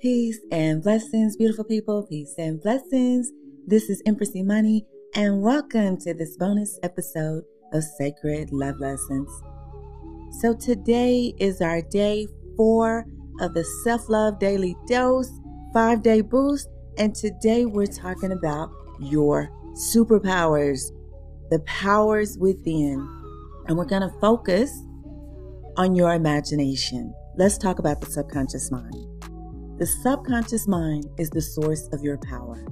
Peace 0.00 0.38
and 0.52 0.80
blessings, 0.80 1.36
beautiful 1.36 1.64
people. 1.64 2.06
Peace 2.06 2.32
and 2.38 2.62
blessings. 2.62 3.32
This 3.66 3.90
is 3.90 4.00
Empress 4.06 4.36
Imani, 4.36 4.86
and 5.16 5.42
welcome 5.42 5.96
to 5.96 6.14
this 6.14 6.36
bonus 6.36 6.78
episode 6.84 7.42
of 7.72 7.82
Sacred 7.82 8.52
Love 8.52 8.78
Lessons. 8.78 9.28
So, 10.40 10.54
today 10.54 11.34
is 11.40 11.60
our 11.60 11.82
day 11.82 12.28
four 12.56 13.06
of 13.40 13.54
the 13.54 13.64
Self 13.82 14.08
Love 14.08 14.38
Daily 14.38 14.76
Dose 14.86 15.32
five 15.74 16.04
day 16.04 16.20
boost, 16.20 16.68
and 16.96 17.12
today 17.12 17.66
we're 17.66 17.86
talking 17.86 18.30
about 18.30 18.70
your 19.00 19.50
superpowers, 19.72 20.92
the 21.50 21.58
powers 21.66 22.38
within, 22.38 23.00
and 23.66 23.76
we're 23.76 23.84
going 23.84 24.02
to 24.02 24.16
focus 24.20 24.70
on 25.76 25.96
your 25.96 26.14
imagination. 26.14 27.12
Let's 27.36 27.58
talk 27.58 27.80
about 27.80 28.00
the 28.00 28.06
subconscious 28.06 28.70
mind. 28.70 29.17
The 29.78 29.86
subconscious 29.86 30.66
mind 30.66 31.06
is 31.18 31.30
the 31.30 31.40
source 31.40 31.88
of 31.92 32.02
your 32.02 32.18
power. 32.18 32.66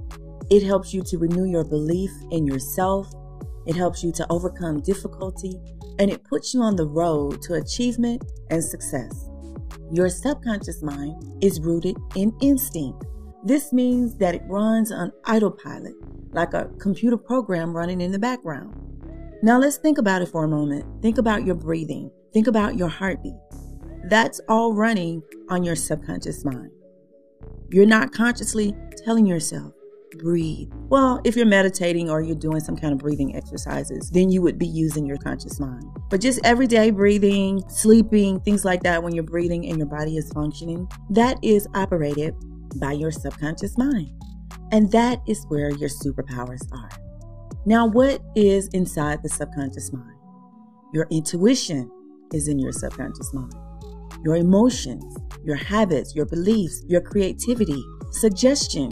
It 0.49 0.61
helps 0.61 0.93
you 0.93 1.01
to 1.03 1.17
renew 1.17 1.45
your 1.45 1.63
belief 1.63 2.11
in 2.31 2.45
yourself. 2.45 3.09
It 3.65 3.77
helps 3.77 4.03
you 4.03 4.11
to 4.11 4.27
overcome 4.29 4.81
difficulty 4.81 5.57
and 5.99 6.11
it 6.11 6.25
puts 6.25 6.53
you 6.53 6.61
on 6.61 6.75
the 6.75 6.85
road 6.85 7.41
to 7.43 7.53
achievement 7.53 8.23
and 8.49 8.61
success. 8.61 9.29
Your 9.89 10.09
subconscious 10.09 10.83
mind 10.83 11.23
is 11.41 11.61
rooted 11.61 11.95
in 12.15 12.35
instinct. 12.41 13.05
This 13.41 13.71
means 13.71 14.17
that 14.17 14.35
it 14.35 14.41
runs 14.45 14.91
on 14.91 15.13
autopilot, 15.29 15.95
like 16.33 16.53
a 16.53 16.69
computer 16.77 17.15
program 17.15 17.73
running 17.73 18.01
in 18.01 18.11
the 18.11 18.19
background. 18.19 18.75
Now 19.41 19.59
let's 19.59 19.77
think 19.77 19.97
about 19.97 20.23
it 20.23 20.27
for 20.27 20.43
a 20.43 20.49
moment. 20.49 21.01
Think 21.01 21.17
about 21.17 21.45
your 21.45 21.55
breathing. 21.55 22.11
Think 22.33 22.47
about 22.47 22.75
your 22.75 22.89
heartbeat. 22.89 23.39
That's 24.09 24.41
all 24.49 24.73
running 24.73 25.23
on 25.49 25.63
your 25.63 25.77
subconscious 25.77 26.43
mind. 26.43 26.71
You're 27.69 27.85
not 27.85 28.13
consciously 28.13 28.73
telling 29.03 29.25
yourself, 29.25 29.73
breathe. 30.17 30.71
Well, 30.89 31.19
if 31.25 31.35
you're 31.35 31.45
meditating 31.45 32.09
or 32.09 32.21
you're 32.21 32.35
doing 32.35 32.61
some 32.61 32.77
kind 32.77 32.93
of 32.93 32.99
breathing 32.99 33.35
exercises, 33.35 34.09
then 34.09 34.29
you 34.29 34.41
would 34.41 34.57
be 34.57 34.67
using 34.67 35.05
your 35.05 35.17
conscious 35.17 35.59
mind. 35.59 35.83
But 36.09 36.21
just 36.21 36.39
everyday 36.45 36.91
breathing, 36.91 37.61
sleeping, 37.67 38.39
things 38.39 38.63
like 38.63 38.83
that, 38.83 39.03
when 39.03 39.13
you're 39.13 39.25
breathing 39.25 39.67
and 39.67 39.77
your 39.77 39.87
body 39.87 40.15
is 40.17 40.31
functioning, 40.31 40.87
that 41.09 41.37
is 41.43 41.67
operated 41.75 42.35
by 42.79 42.93
your 42.93 43.11
subconscious 43.11 43.77
mind. 43.77 44.11
And 44.71 44.89
that 44.91 45.21
is 45.27 45.45
where 45.49 45.71
your 45.71 45.89
superpowers 45.89 46.61
are. 46.71 46.89
Now, 47.65 47.85
what 47.85 48.21
is 48.35 48.69
inside 48.69 49.21
the 49.23 49.29
subconscious 49.29 49.91
mind? 49.91 50.17
Your 50.93 51.07
intuition 51.11 51.91
is 52.33 52.47
in 52.47 52.59
your 52.59 52.71
subconscious 52.71 53.33
mind 53.33 53.66
your 54.27 54.35
emotions, 54.35 55.15
your 55.45 55.55
habits, 55.55 56.13
your 56.13 56.25
beliefs, 56.25 56.83
your 56.85 56.99
creativity, 56.99 57.81
suggestion, 58.11 58.91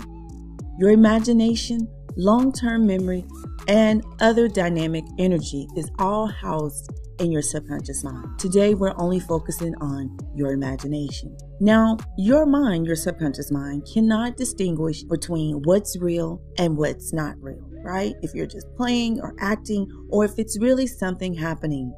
your 0.80 0.91
imagination, 0.91 1.86
long 2.16 2.53
term 2.53 2.88
memory, 2.88 3.25
and 3.67 4.02
other 4.22 4.47
dynamic 4.47 5.03
energy 5.19 5.67
is 5.75 5.91
all 6.00 6.25
housed 6.25 6.89
in 7.19 7.33
your 7.33 7.41
subconscious 7.41 8.02
mind. 8.02 8.39
Today, 8.39 8.75
we're 8.75 8.94
only 8.95 9.19
focusing 9.19 9.75
on 9.81 10.17
your 10.33 10.53
imagination. 10.53 11.36
Now, 11.59 11.97
your 12.17 12.45
mind, 12.45 12.86
your 12.86 12.95
subconscious 12.95 13.52
mind, 13.52 13.86
cannot 13.94 14.38
distinguish 14.38 15.03
between 15.03 15.61
what's 15.63 16.00
real 16.00 16.41
and 16.58 16.78
what's 16.78 17.11
not 17.11 17.36
real, 17.41 17.69
right? 17.83 18.16
If 18.22 18.33
you're 18.33 18.47
just 18.47 18.73
playing 18.78 19.19
or 19.19 19.36
acting, 19.41 19.86
or 20.09 20.23
if 20.23 20.39
it's 20.39 20.58
really 20.61 20.88
something 20.88 21.33
happening 21.33 21.94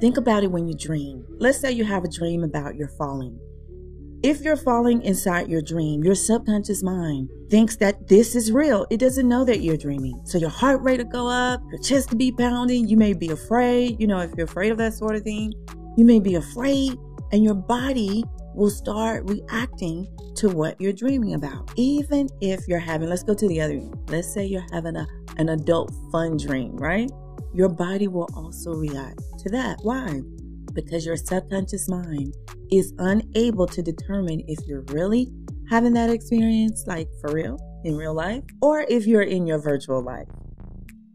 Think 0.00 0.16
about 0.16 0.42
it 0.42 0.50
when 0.50 0.66
you 0.66 0.74
dream. 0.74 1.24
Let's 1.38 1.60
say 1.60 1.72
you 1.72 1.84
have 1.84 2.04
a 2.04 2.08
dream 2.08 2.44
about 2.44 2.74
your 2.74 2.88
falling. 2.88 3.38
If 4.22 4.40
you're 4.40 4.56
falling 4.56 5.02
inside 5.02 5.48
your 5.50 5.60
dream, 5.60 6.02
your 6.02 6.14
subconscious 6.14 6.82
mind 6.82 7.30
thinks 7.50 7.76
that 7.76 8.08
this 8.08 8.34
is 8.34 8.50
real. 8.50 8.86
It 8.90 8.98
doesn't 8.98 9.28
know 9.28 9.44
that 9.44 9.60
you're 9.60 9.76
dreaming. 9.76 10.18
So 10.24 10.38
your 10.38 10.48
heart 10.48 10.80
rate 10.80 10.98
will 10.98 11.10
go 11.10 11.28
up, 11.28 11.60
your 11.70 11.78
chest 11.80 12.10
will 12.10 12.18
be 12.18 12.32
pounding. 12.32 12.88
You 12.88 12.96
may 12.96 13.12
be 13.12 13.28
afraid. 13.28 14.00
You 14.00 14.06
know, 14.06 14.20
if 14.20 14.32
you're 14.36 14.46
afraid 14.46 14.72
of 14.72 14.78
that 14.78 14.94
sort 14.94 15.14
of 15.14 15.22
thing, 15.24 15.52
you 15.96 16.06
may 16.06 16.20
be 16.20 16.36
afraid, 16.36 16.98
and 17.32 17.44
your 17.44 17.54
body 17.54 18.24
will 18.54 18.70
start 18.70 19.28
reacting 19.28 20.08
to 20.36 20.48
what 20.48 20.80
you're 20.80 20.92
dreaming 20.92 21.34
about. 21.34 21.70
Even 21.76 22.28
if 22.40 22.66
you're 22.66 22.78
having, 22.78 23.08
let's 23.08 23.22
go 23.22 23.34
to 23.34 23.46
the 23.46 23.60
other 23.60 23.74
end. 23.74 23.94
Let's 24.08 24.32
say 24.32 24.46
you're 24.46 24.66
having 24.72 24.96
a, 24.96 25.06
an 25.36 25.50
adult 25.50 25.92
fun 26.10 26.38
dream, 26.38 26.76
right? 26.76 27.10
Your 27.54 27.68
body 27.68 28.08
will 28.08 28.28
also 28.34 28.72
react 28.74 29.20
to 29.38 29.48
that. 29.50 29.78
Why? 29.82 30.20
Because 30.72 31.06
your 31.06 31.16
subconscious 31.16 31.88
mind 31.88 32.34
is 32.70 32.92
unable 32.98 33.66
to 33.68 33.80
determine 33.80 34.42
if 34.48 34.58
you're 34.66 34.84
really 34.88 35.32
having 35.70 35.92
that 35.94 36.10
experience, 36.10 36.84
like 36.86 37.08
for 37.20 37.32
real, 37.32 37.56
in 37.84 37.96
real 37.96 38.12
life, 38.12 38.42
or 38.60 38.80
if 38.88 39.06
you're 39.06 39.22
in 39.22 39.46
your 39.46 39.60
virtual 39.60 40.02
life. 40.02 40.26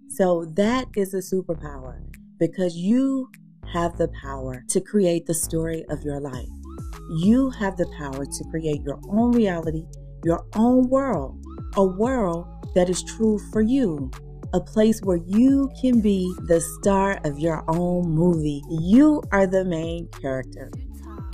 So 0.08 0.46
that 0.56 0.88
is 0.96 1.14
a 1.14 1.18
superpower 1.18 2.02
because 2.40 2.76
you 2.76 3.30
have 3.74 3.98
the 3.98 4.08
power 4.22 4.64
to 4.70 4.80
create 4.80 5.26
the 5.26 5.34
story 5.34 5.84
of 5.90 6.02
your 6.04 6.22
life. 6.22 6.48
You 7.18 7.50
have 7.52 7.76
the 7.76 7.92
power 7.98 8.26
to 8.26 8.44
create 8.50 8.82
your 8.82 9.00
own 9.10 9.34
reality, 9.34 9.84
your 10.24 10.46
own 10.56 10.88
world, 10.90 11.44
a 11.76 11.84
world 11.84 12.48
that 12.76 12.90
is 12.90 13.04
true 13.04 13.40
for 13.52 13.62
you 13.62 14.10
a 14.54 14.60
place 14.60 15.02
where 15.02 15.20
you 15.28 15.70
can 15.80 16.02
be 16.02 16.34
the 16.48 16.60
star 16.60 17.20
of 17.24 17.40
your 17.40 17.64
own 17.68 18.10
movie. 18.10 18.64
You 18.70 19.22
are 19.32 19.46
the 19.46 19.64
main 19.64 20.08
character. 20.10 20.72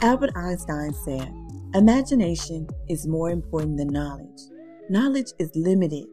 Albert 0.02 0.32
Einstein 0.36 0.94
said, 0.94 1.34
Imagination 1.74 2.68
is 2.90 3.08
more 3.08 3.30
important 3.30 3.78
than 3.78 3.88
knowledge. 3.88 4.42
Knowledge 4.90 5.32
is 5.40 5.52
limited, 5.56 6.06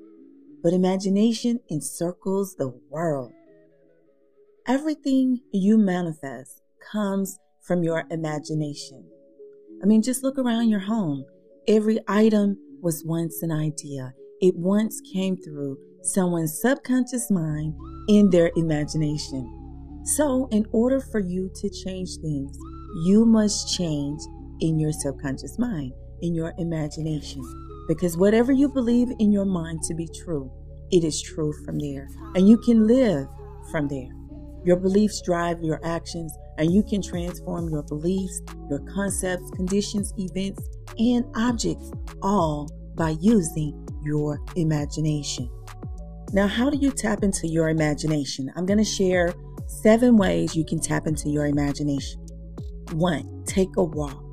but 0.62 0.72
imagination 0.72 1.60
encircles 1.70 2.54
the 2.56 2.68
world. 2.88 3.32
Everything 4.66 5.40
you 5.52 5.78
manifest 5.78 6.62
comes 6.92 7.38
from 7.60 7.82
your 7.82 8.04
imagination. 8.10 9.04
I 9.82 9.86
mean, 9.86 10.02
just 10.02 10.22
look 10.22 10.38
around 10.38 10.68
your 10.68 10.80
home. 10.80 11.24
Every 11.66 11.98
item 12.06 12.58
was 12.80 13.04
once 13.04 13.42
an 13.42 13.50
idea. 13.50 14.14
It 14.40 14.56
once 14.56 15.00
came 15.00 15.36
through 15.36 15.78
someone's 16.02 16.60
subconscious 16.60 17.30
mind 17.30 17.74
in 18.08 18.30
their 18.30 18.50
imagination. 18.56 19.58
So, 20.04 20.48
in 20.50 20.66
order 20.72 21.00
for 21.00 21.20
you 21.20 21.50
to 21.54 21.70
change 21.70 22.16
things, 22.16 22.58
you 23.04 23.24
must 23.24 23.74
change 23.76 24.20
in 24.60 24.78
your 24.78 24.92
subconscious 24.92 25.58
mind, 25.58 25.92
in 26.20 26.34
your 26.34 26.52
imagination. 26.58 27.42
Because 27.88 28.16
whatever 28.16 28.52
you 28.52 28.68
believe 28.68 29.08
in 29.18 29.32
your 29.32 29.44
mind 29.44 29.82
to 29.82 29.94
be 29.94 30.08
true, 30.24 30.50
it 30.90 31.04
is 31.04 31.22
true 31.22 31.52
from 31.64 31.78
there. 31.78 32.08
And 32.34 32.48
you 32.48 32.58
can 32.58 32.86
live 32.86 33.26
from 33.70 33.88
there. 33.88 34.10
Your 34.64 34.76
beliefs 34.76 35.22
drive 35.22 35.60
your 35.62 35.80
actions, 35.84 36.32
and 36.58 36.72
you 36.72 36.82
can 36.82 37.02
transform 37.02 37.68
your 37.70 37.82
beliefs, 37.82 38.40
your 38.68 38.80
concepts, 38.94 39.50
conditions, 39.52 40.12
events, 40.18 40.68
and 40.98 41.24
objects 41.34 41.90
all 42.22 42.68
by 42.94 43.16
using 43.20 43.86
your 44.04 44.38
imagination. 44.56 45.50
Now, 46.34 46.46
how 46.46 46.70
do 46.70 46.78
you 46.78 46.90
tap 46.90 47.22
into 47.22 47.46
your 47.46 47.68
imagination? 47.68 48.50
I'm 48.56 48.64
going 48.64 48.78
to 48.78 48.84
share 48.84 49.34
seven 49.66 50.16
ways 50.16 50.56
you 50.56 50.64
can 50.64 50.80
tap 50.80 51.06
into 51.06 51.28
your 51.28 51.46
imagination. 51.46 52.20
One, 52.92 53.44
take 53.44 53.76
a 53.76 53.82
walk. 53.82 54.24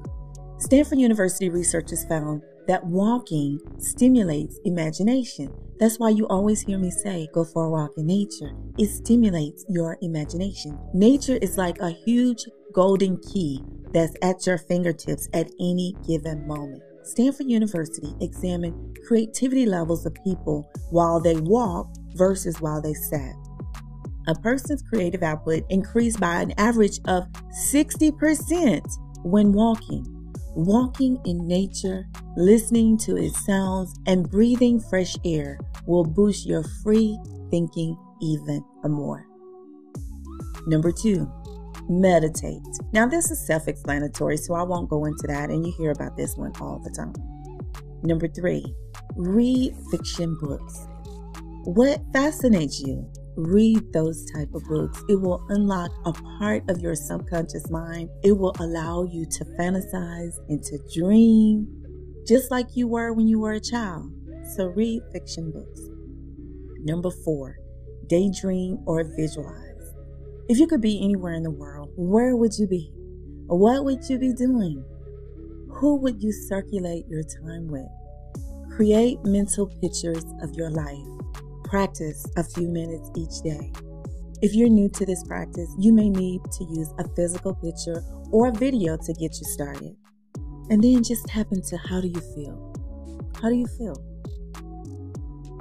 Stanford 0.60 1.00
University 1.00 1.50
researchers 1.50 2.06
found 2.06 2.42
that 2.68 2.86
walking 2.86 3.60
stimulates 3.80 4.60
imagination. 4.64 5.54
That's 5.78 6.00
why 6.00 6.10
you 6.10 6.26
always 6.28 6.62
hear 6.62 6.78
me 6.78 6.92
say, 6.92 7.28
go 7.34 7.44
for 7.44 7.66
a 7.66 7.70
walk 7.70 7.92
in 7.98 8.08
nature. 8.08 8.52
It 8.78 8.88
stimulates 8.88 9.66
your 9.68 9.98
imagination. 10.02 10.78
Nature 10.94 11.38
is 11.42 11.58
like 11.58 11.80
a 11.80 11.90
huge 11.90 12.46
golden 12.74 13.18
key 13.18 13.62
that's 13.94 14.16
at 14.22 14.46
your 14.46 14.58
fingertips 14.58 15.28
at 15.34 15.50
any 15.60 15.96
given 16.08 16.48
moment. 16.48 16.84
Stanford 17.04 17.48
University 17.48 18.14
examined 18.22 18.98
creativity 19.08 19.66
levels 19.66 20.06
of 20.06 20.14
people 20.24 20.70
while 20.92 21.20
they 21.20 21.36
walked 21.36 21.98
versus 22.16 22.60
while 22.62 22.82
they 22.82 22.94
sat. 22.94 23.34
A 24.28 24.36
person's 24.36 24.84
creative 24.84 25.24
output 25.24 25.64
increased 25.70 26.20
by 26.20 26.42
an 26.42 26.54
average 26.58 27.00
of 27.06 27.26
60% 27.72 28.82
when 29.24 29.52
walking. 29.54 30.06
Walking 30.56 31.20
in 31.26 31.48
nature, 31.48 32.06
listening 32.36 32.98
to 33.00 33.16
its 33.16 33.44
sounds, 33.46 33.98
and 34.06 34.30
breathing 34.30 34.80
fresh 34.80 35.16
air 35.26 35.60
will 35.88 36.04
boost 36.04 36.46
your 36.46 36.64
free 36.84 37.18
thinking 37.50 37.98
even 38.22 38.64
more. 38.84 39.26
Number 40.68 40.92
two, 40.92 41.32
meditate. 41.90 42.62
Now, 42.94 43.08
this 43.08 43.32
is 43.32 43.46
self 43.46 43.68
explanatory, 43.68 44.38
so 44.38 44.56
I 44.56 44.64
won't 44.64 44.90
go 44.90 45.06
into 45.06 45.28
that, 45.28 45.50
and 45.50 45.66
you 45.66 45.74
hear 45.78 45.92
about 45.92 46.18
this 46.18 46.36
one 46.38 46.54
all 46.62 46.80
the 46.84 46.92
time. 46.92 47.14
Number 48.04 48.28
three, 48.30 48.66
read 49.16 49.76
fiction 49.92 50.38
books. 50.42 50.88
What 51.66 52.02
fascinates 52.14 52.80
you? 52.82 53.10
Read 53.38 53.94
those 53.94 54.26
type 54.34 54.54
of 54.54 54.64
books. 54.66 55.04
It 55.10 55.22
will 55.22 55.46
unlock 55.50 55.92
a 56.06 56.14
part 56.40 56.70
of 56.70 56.80
your 56.82 56.96
subconscious 56.96 57.70
mind. 57.70 58.10
It 58.24 58.34
will 58.34 58.56
allow 58.60 59.04
you 59.04 59.26
to 59.26 59.46
fantasize 59.60 60.36
and 60.50 60.64
to 60.64 60.80
dream. 60.96 61.68
just 62.28 62.52
like 62.52 62.68
you 62.76 62.88
were 62.88 63.14
when 63.14 63.28
you 63.28 63.40
were 63.40 63.54
a 63.54 63.60
child. 63.62 64.12
So 64.56 64.68
read 64.68 65.02
fiction 65.14 65.52
books. 65.52 65.82
Number 66.80 67.12
four, 67.12 67.58
daydream 68.08 68.80
or 68.86 69.04
visualize. 69.18 69.69
If 70.50 70.58
you 70.58 70.66
could 70.66 70.82
be 70.82 71.00
anywhere 71.04 71.36
in 71.36 71.44
the 71.44 71.52
world, 71.52 71.92
where 71.96 72.36
would 72.36 72.58
you 72.58 72.66
be? 72.66 72.92
What 73.46 73.86
would 73.86 74.10
you 74.10 74.18
be 74.18 74.34
doing? 74.34 74.84
Who 75.74 75.98
would 75.98 76.24
you 76.24 76.32
circulate 76.32 77.06
your 77.08 77.22
time 77.22 77.68
with? 77.68 77.86
Create 78.76 79.24
mental 79.24 79.68
pictures 79.80 80.26
of 80.42 80.56
your 80.56 80.72
life. 80.72 81.06
Practice 81.66 82.26
a 82.36 82.44
few 82.44 82.68
minutes 82.68 83.12
each 83.16 83.44
day. 83.44 83.72
If 84.42 84.56
you're 84.56 84.70
new 84.70 84.90
to 84.90 85.06
this 85.06 85.24
practice, 85.24 85.70
you 85.78 85.94
may 85.94 86.10
need 86.10 86.42
to 86.54 86.64
use 86.64 86.92
a 86.98 87.08
physical 87.16 87.54
picture 87.54 88.04
or 88.32 88.48
a 88.48 88.52
video 88.52 88.98
to 88.98 89.14
get 89.14 89.38
you 89.40 89.46
started. 89.46 89.96
And 90.72 90.84
then 90.84 91.04
just 91.04 91.28
tap 91.28 91.46
into 91.52 91.78
how 91.78 92.02
do 92.02 92.08
you 92.08 92.22
feel? 92.34 92.74
How 93.40 93.50
do 93.50 93.56
you 93.56 93.68
feel? 93.68 94.04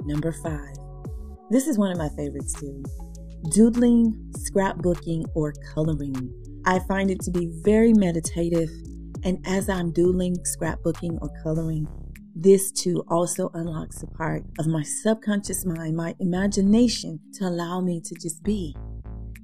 Number 0.05 0.31
five. 0.31 0.75
This 1.51 1.67
is 1.67 1.77
one 1.77 1.91
of 1.91 1.99
my 1.99 2.09
favorites 2.09 2.59
too 2.59 2.83
doodling, 3.51 4.28
scrapbooking, 4.49 5.25
or 5.35 5.53
coloring. 5.73 6.33
I 6.65 6.79
find 6.87 7.09
it 7.11 7.21
to 7.21 7.31
be 7.31 7.49
very 7.63 7.93
meditative, 7.93 8.69
and 9.23 9.43
as 9.45 9.69
I'm 9.69 9.91
doodling, 9.91 10.37
scrapbooking, 10.37 11.21
or 11.21 11.29
coloring, 11.43 11.87
this 12.35 12.71
too 12.71 13.03
also 13.09 13.49
unlocks 13.53 14.01
a 14.01 14.07
part 14.07 14.43
of 14.59 14.67
my 14.67 14.83
subconscious 14.83 15.65
mind, 15.65 15.97
my 15.97 16.15
imagination, 16.19 17.19
to 17.33 17.45
allow 17.47 17.81
me 17.81 18.01
to 18.01 18.15
just 18.15 18.43
be, 18.43 18.75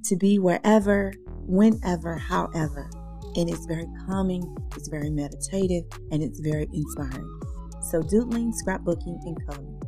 to 0.04 0.16
be 0.16 0.38
wherever, 0.38 1.12
whenever, 1.46 2.16
however. 2.16 2.88
And 3.34 3.50
it's 3.50 3.66
very 3.66 3.86
calming, 4.06 4.56
it's 4.76 4.88
very 4.88 5.10
meditative, 5.10 5.84
and 6.10 6.22
it's 6.22 6.40
very 6.40 6.68
inspiring. 6.72 7.40
So, 7.82 8.02
doodling, 8.02 8.52
scrapbooking, 8.64 9.18
and 9.26 9.36
coloring. 9.46 9.82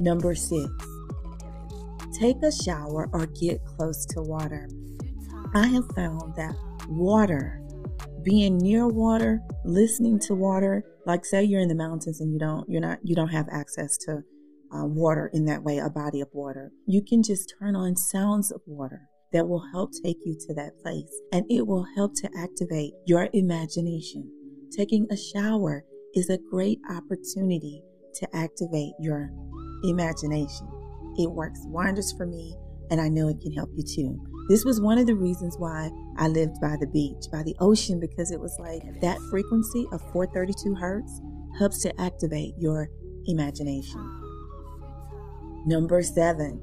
Number 0.00 0.34
six, 0.34 0.70
take 2.18 2.42
a 2.42 2.52
shower 2.52 3.08
or 3.12 3.26
get 3.26 3.64
close 3.64 4.06
to 4.06 4.22
water. 4.22 4.68
I 5.54 5.66
have 5.68 5.84
found 5.94 6.34
that 6.36 6.54
water, 6.88 7.60
being 8.22 8.58
near 8.58 8.88
water, 8.88 9.40
listening 9.64 10.18
to 10.20 10.34
water, 10.34 10.84
like 11.06 11.24
say 11.24 11.44
you're 11.44 11.60
in 11.60 11.68
the 11.68 11.74
mountains 11.74 12.20
and 12.20 12.32
you 12.32 12.38
don't, 12.38 12.68
you're 12.68 12.80
not, 12.80 12.98
you 13.02 13.14
don't 13.14 13.28
have 13.28 13.48
access 13.50 13.96
to 13.98 14.22
uh, 14.74 14.84
water 14.84 15.30
in 15.32 15.44
that 15.44 15.62
way, 15.62 15.78
a 15.78 15.90
body 15.90 16.20
of 16.20 16.28
water. 16.32 16.72
You 16.86 17.02
can 17.02 17.22
just 17.22 17.54
turn 17.58 17.76
on 17.76 17.96
sounds 17.96 18.50
of 18.50 18.62
water 18.66 19.08
that 19.32 19.46
will 19.46 19.64
help 19.72 19.90
take 20.04 20.18
you 20.24 20.36
to 20.46 20.54
that 20.54 20.78
place 20.82 21.20
and 21.32 21.44
it 21.50 21.66
will 21.66 21.86
help 21.96 22.14
to 22.16 22.30
activate 22.36 22.94
your 23.06 23.28
imagination. 23.32 24.30
Taking 24.76 25.06
a 25.10 25.16
shower 25.16 25.84
is 26.14 26.30
a 26.30 26.38
great 26.50 26.80
opportunity 26.90 27.82
to 28.14 28.36
activate 28.36 28.94
your 28.98 29.30
imagination. 29.84 30.73
It 31.18 31.30
works 31.30 31.60
wonders 31.64 32.12
for 32.12 32.26
me, 32.26 32.54
and 32.90 33.00
I 33.00 33.08
know 33.08 33.28
it 33.28 33.40
can 33.40 33.52
help 33.52 33.70
you 33.74 33.82
too. 33.82 34.20
This 34.48 34.64
was 34.64 34.80
one 34.80 34.98
of 34.98 35.06
the 35.06 35.14
reasons 35.14 35.56
why 35.58 35.90
I 36.18 36.28
lived 36.28 36.60
by 36.60 36.76
the 36.78 36.86
beach, 36.86 37.26
by 37.32 37.42
the 37.42 37.56
ocean, 37.60 37.98
because 37.98 38.30
it 38.30 38.40
was 38.40 38.56
like 38.58 38.82
that 39.00 39.18
frequency 39.30 39.86
of 39.92 40.00
432 40.12 40.74
hertz 40.74 41.20
helps 41.58 41.80
to 41.82 42.00
activate 42.00 42.54
your 42.58 42.90
imagination. 43.26 44.00
Number 45.66 46.02
seven, 46.02 46.60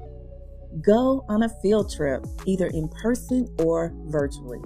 go 0.80 1.24
on 1.28 1.42
a 1.42 1.48
field 1.60 1.92
trip, 1.92 2.24
either 2.46 2.68
in 2.68 2.88
person 2.88 3.48
or 3.58 3.92
virtually. 4.06 4.60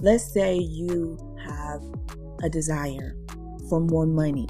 Let's 0.00 0.32
say 0.32 0.56
you 0.56 1.18
have 1.44 1.82
a 2.42 2.48
desire 2.48 3.16
for 3.68 3.80
more 3.80 4.06
money. 4.06 4.48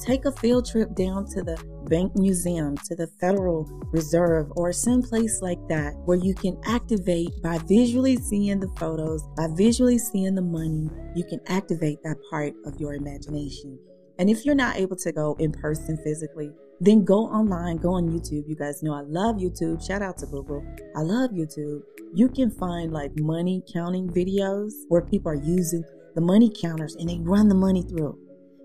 Take 0.00 0.24
a 0.24 0.32
field 0.32 0.66
trip 0.66 0.94
down 0.94 1.26
to 1.26 1.42
the 1.42 1.62
Bank 1.90 2.16
Museum, 2.16 2.74
to 2.86 2.94
the 2.96 3.06
Federal 3.20 3.64
Reserve, 3.92 4.50
or 4.56 4.72
some 4.72 5.02
place 5.02 5.42
like 5.42 5.58
that 5.68 5.92
where 6.06 6.16
you 6.16 6.34
can 6.34 6.58
activate 6.64 7.30
by 7.42 7.58
visually 7.68 8.16
seeing 8.16 8.60
the 8.60 8.68
photos, 8.78 9.22
by 9.36 9.48
visually 9.54 9.98
seeing 9.98 10.34
the 10.34 10.42
money, 10.42 10.88
you 11.14 11.22
can 11.24 11.38
activate 11.48 12.02
that 12.02 12.16
part 12.30 12.54
of 12.64 12.80
your 12.80 12.94
imagination. 12.94 13.78
And 14.18 14.30
if 14.30 14.46
you're 14.46 14.54
not 14.54 14.76
able 14.76 14.96
to 14.96 15.12
go 15.12 15.36
in 15.38 15.52
person 15.52 15.98
physically, 15.98 16.50
then 16.80 17.04
go 17.04 17.26
online, 17.26 17.76
go 17.76 17.92
on 17.92 18.08
YouTube. 18.08 18.48
You 18.48 18.56
guys 18.56 18.82
know 18.82 18.94
I 18.94 19.02
love 19.02 19.36
YouTube. 19.36 19.86
Shout 19.86 20.00
out 20.00 20.16
to 20.18 20.26
Google. 20.26 20.64
I 20.96 21.00
love 21.00 21.32
YouTube. 21.32 21.82
You 22.14 22.30
can 22.30 22.50
find 22.50 22.90
like 22.90 23.12
money 23.18 23.62
counting 23.70 24.08
videos 24.08 24.72
where 24.88 25.02
people 25.02 25.30
are 25.32 25.34
using 25.34 25.84
the 26.14 26.22
money 26.22 26.50
counters 26.58 26.96
and 26.96 27.08
they 27.08 27.18
run 27.18 27.48
the 27.48 27.54
money 27.54 27.82
through. 27.82 28.18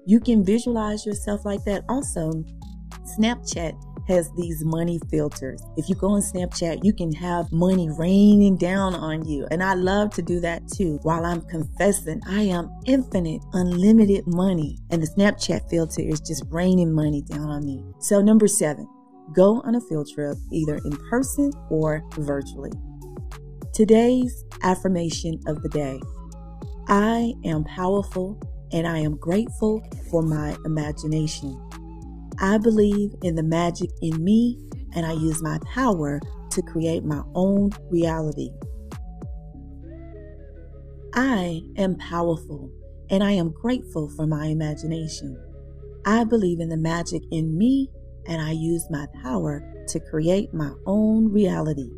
You 0.08 0.20
can 0.20 0.46
visualize 0.46 1.06
yourself 1.06 1.46
like 1.46 1.64
that. 1.66 1.84
Also, 1.90 2.44
Snapchat 3.18 3.74
has 4.08 4.32
these 4.38 4.64
money 4.64 5.00
filters. 5.10 5.64
If 5.78 5.90
you 5.90 5.96
go 5.96 6.10
on 6.10 6.22
Snapchat, 6.22 6.84
you 6.84 6.94
can 6.94 7.12
have 7.14 7.52
money 7.52 7.90
raining 7.90 8.56
down 8.56 8.94
on 8.94 9.28
you. 9.28 9.48
And 9.50 9.64
I 9.64 9.74
love 9.74 10.12
to 10.12 10.22
do 10.22 10.40
that 10.42 10.68
too. 10.68 11.00
While 11.02 11.26
I'm 11.26 11.42
confessing, 11.42 12.22
I 12.28 12.42
am 12.42 12.70
infinite, 12.86 13.42
unlimited 13.54 14.26
money. 14.28 14.78
And 14.92 15.02
the 15.02 15.08
Snapchat 15.08 15.70
filter 15.72 16.02
is 16.02 16.20
just 16.20 16.44
raining 16.50 16.94
money 16.94 17.24
down 17.24 17.50
on 17.50 17.66
me. 17.66 17.84
So, 18.00 18.22
number 18.22 18.48
seven, 18.48 18.88
go 19.34 19.62
on 19.62 19.74
a 19.74 19.82
field 19.82 20.08
trip 20.14 20.38
either 20.52 20.76
in 20.86 20.96
person 21.10 21.52
or 21.72 22.04
virtually. 22.18 22.72
Today's 23.74 24.46
affirmation 24.62 25.40
of 25.48 25.64
the 25.64 25.70
day 25.70 26.00
I 26.88 27.34
am 27.44 27.64
powerful 27.64 28.40
and 28.76 28.86
I 28.86 28.98
am 28.98 29.16
grateful 29.16 29.82
for 30.12 30.22
my 30.22 30.58
imagination. 30.66 31.58
I 32.42 32.58
believe 32.58 33.12
in 33.24 33.36
the 33.36 33.42
magic 33.42 33.90
in 34.02 34.22
me 34.22 34.60
and 34.94 35.06
I 35.06 35.14
use 35.14 35.42
my 35.42 35.60
power 35.74 36.20
to 36.52 36.62
create 36.62 37.06
my 37.06 37.22
own 37.36 37.72
reality. 37.90 38.50
I 41.14 41.62
am 41.78 41.96
powerful 41.96 42.70
and 43.10 43.24
I 43.24 43.32
am 43.32 43.52
grateful 43.52 44.10
for 44.10 44.28
my 44.28 44.48
imagination. 44.48 45.42
I 46.06 46.26
believe 46.26 46.60
in 46.60 46.68
the 46.68 46.76
magic 46.76 47.24
in 47.32 47.58
me 47.58 47.90
and 48.28 48.42
I 48.42 48.52
use 48.52 48.86
my 48.90 49.08
power 49.24 49.64
to 49.88 50.00
create 50.02 50.54
my 50.54 50.72
own 50.86 51.32
reality. 51.32 51.90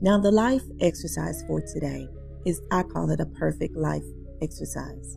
Now, 0.00 0.18
the 0.18 0.32
life 0.32 0.64
exercise 0.80 1.44
for 1.46 1.60
today 1.60 2.08
is 2.44 2.60
I 2.72 2.82
call 2.82 3.10
it 3.10 3.20
a 3.20 3.26
perfect 3.26 3.76
life 3.76 4.04
exercise. 4.42 5.16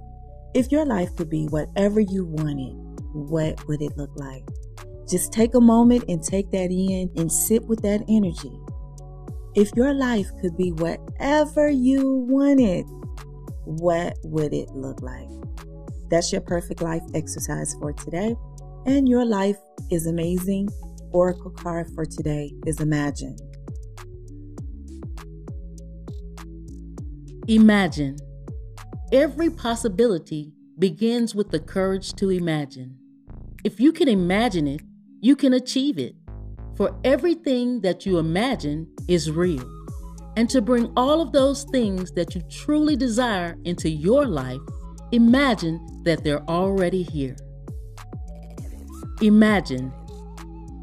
If 0.54 0.70
your 0.72 0.86
life 0.86 1.16
could 1.16 1.30
be 1.30 1.46
whatever 1.46 2.02
you 2.02 2.26
wanted, 2.26 2.74
what 3.14 3.66
would 3.68 3.82
it 3.82 3.96
look 3.96 4.12
like? 4.16 4.44
Just 5.10 5.32
take 5.32 5.56
a 5.56 5.62
moment 5.62 6.04
and 6.10 6.22
take 6.22 6.52
that 6.52 6.72
in 6.72 7.10
and 7.16 7.32
sit 7.32 7.64
with 7.66 7.82
that 7.84 8.04
energy. 8.10 8.52
If 9.56 9.72
your 9.76 9.94
life 9.94 10.28
could 10.42 10.58
be 10.58 10.72
whatever 10.72 11.70
you 11.70 12.26
wanted, 12.30 12.86
what 13.64 14.18
would 14.24 14.54
it 14.54 14.70
look 14.72 15.02
like? 15.02 15.30
That's 16.10 16.32
your 16.34 16.42
perfect 16.42 16.82
life 16.82 17.04
exercise 17.14 17.74
for 17.80 17.94
today. 17.94 18.36
And 18.86 19.08
your 19.08 19.26
life 19.26 19.58
is 19.90 20.06
amazing. 20.06 20.68
Oracle 21.12 21.52
card 21.52 21.88
for 21.96 22.06
today 22.06 22.54
is 22.66 22.82
Imagine. 22.82 23.38
Imagine. 27.48 28.18
Every 29.12 29.50
possibility 29.50 30.54
begins 30.80 31.36
with 31.36 31.52
the 31.52 31.60
courage 31.60 32.14
to 32.14 32.30
imagine. 32.30 32.98
If 33.66 33.78
you 33.78 33.92
can 33.92 34.08
imagine 34.08 34.68
it, 34.68 34.80
you 35.20 35.36
can 35.36 35.54
achieve 35.54 36.00
it. 36.00 36.16
For 36.78 36.98
everything 37.04 37.82
that 37.82 38.06
you 38.06 38.20
imagine 38.20 38.88
is 39.10 39.30
real. 39.30 39.70
And 40.38 40.50
to 40.50 40.62
bring 40.62 40.94
all 40.96 41.20
of 41.20 41.34
those 41.34 41.66
things 41.66 42.14
that 42.14 42.34
you 42.36 42.42
truly 42.50 42.96
desire 42.96 43.58
into 43.66 43.90
your 43.90 44.26
life, 44.26 44.62
imagine 45.12 45.86
that 46.04 46.24
they're 46.24 46.50
already 46.50 47.04
here. 47.04 47.36
Imagine. 49.22 49.92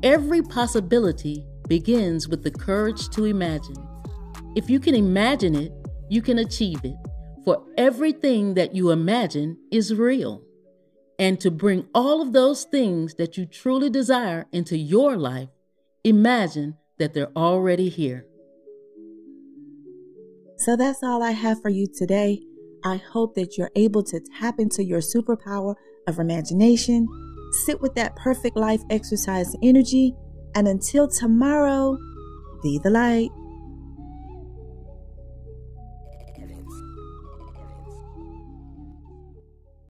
Every 0.02 0.42
possibility 0.42 1.46
begins 1.66 2.28
with 2.28 2.44
the 2.44 2.50
courage 2.50 3.08
to 3.10 3.24
imagine. 3.24 3.76
If 4.54 4.68
you 4.68 4.80
can 4.80 4.94
imagine 4.94 5.54
it, 5.54 5.72
you 6.10 6.20
can 6.20 6.40
achieve 6.40 6.84
it. 6.84 6.94
For 7.48 7.64
everything 7.78 8.52
that 8.56 8.74
you 8.74 8.90
imagine 8.90 9.56
is 9.70 9.94
real 9.94 10.42
and 11.18 11.40
to 11.40 11.50
bring 11.50 11.86
all 11.94 12.20
of 12.20 12.34
those 12.34 12.64
things 12.64 13.14
that 13.14 13.38
you 13.38 13.46
truly 13.46 13.88
desire 13.88 14.44
into 14.52 14.76
your 14.76 15.16
life, 15.16 15.48
imagine 16.04 16.76
that 16.98 17.14
they're 17.14 17.32
already 17.34 17.88
here. 17.88 18.26
So 20.58 20.76
that's 20.76 21.02
all 21.02 21.22
I 21.22 21.30
have 21.30 21.62
for 21.62 21.70
you 21.70 21.86
today. 21.86 22.42
I 22.84 22.96
hope 22.98 23.34
that 23.36 23.56
you're 23.56 23.72
able 23.74 24.02
to 24.02 24.20
tap 24.38 24.56
into 24.58 24.84
your 24.84 25.00
superpower 25.00 25.74
of 26.06 26.18
imagination, 26.18 27.08
sit 27.64 27.80
with 27.80 27.94
that 27.94 28.14
perfect 28.16 28.58
life 28.58 28.82
exercise 28.90 29.56
energy, 29.62 30.14
and 30.54 30.68
until 30.68 31.08
tomorrow, 31.08 31.96
be 32.62 32.78
the 32.84 32.90
light. 32.90 33.30